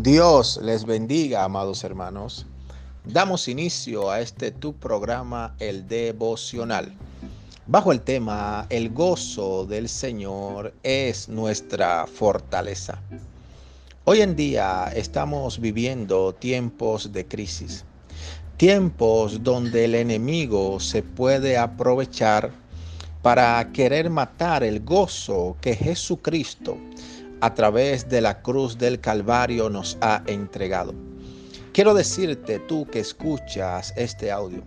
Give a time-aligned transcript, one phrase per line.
[0.00, 2.46] Dios les bendiga, amados hermanos.
[3.04, 6.94] Damos inicio a este tu programa, el devocional.
[7.66, 13.02] Bajo el tema, el gozo del Señor es nuestra fortaleza.
[14.04, 17.84] Hoy en día estamos viviendo tiempos de crisis,
[18.56, 22.52] tiempos donde el enemigo se puede aprovechar
[23.20, 26.76] para querer matar el gozo que Jesucristo
[27.40, 30.94] a través de la cruz del Calvario nos ha entregado.
[31.72, 34.62] Quiero decirte tú que escuchas este audio,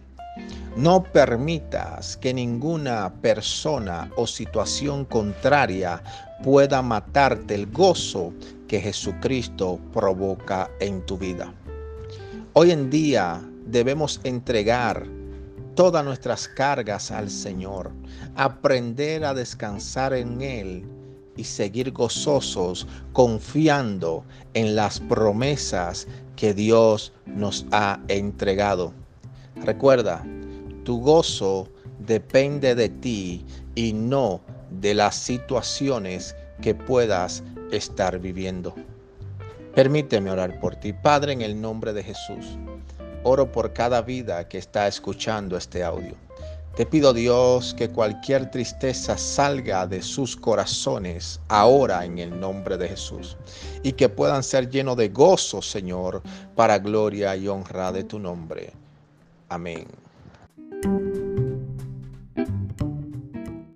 [0.77, 6.01] no permitas que ninguna persona o situación contraria
[6.43, 8.33] pueda matarte el gozo
[8.67, 11.53] que Jesucristo provoca en tu vida.
[12.53, 15.05] Hoy en día debemos entregar
[15.75, 17.91] todas nuestras cargas al Señor,
[18.35, 20.85] aprender a descansar en Él
[21.37, 28.93] y seguir gozosos confiando en las promesas que Dios nos ha entregado.
[29.63, 30.25] Recuerda,
[30.83, 31.67] tu gozo
[31.99, 38.73] depende de ti y no de las situaciones que puedas estar viviendo.
[39.75, 42.57] Permíteme orar por ti, Padre, en el nombre de Jesús.
[43.23, 46.15] Oro por cada vida que está escuchando este audio.
[46.75, 52.87] Te pido Dios que cualquier tristeza salga de sus corazones ahora en el nombre de
[52.87, 53.35] Jesús
[53.83, 56.21] y que puedan ser llenos de gozo, Señor,
[56.55, 58.71] para gloria y honra de tu nombre.
[59.49, 59.85] Amén.